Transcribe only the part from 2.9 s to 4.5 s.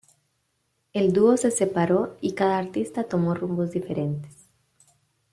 tomó rumbos diferentes.